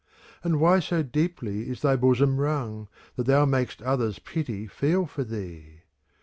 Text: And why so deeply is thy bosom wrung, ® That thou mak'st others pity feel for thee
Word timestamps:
And 0.43 0.59
why 0.59 0.79
so 0.79 1.03
deeply 1.03 1.69
is 1.69 1.83
thy 1.83 1.95
bosom 1.95 2.39
wrung, 2.39 2.85
® 2.85 2.87
That 3.17 3.27
thou 3.27 3.45
mak'st 3.45 3.83
others 3.83 4.17
pity 4.17 4.65
feel 4.65 5.05
for 5.05 5.23
thee 5.23 5.81